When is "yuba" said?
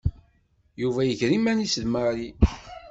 0.81-1.01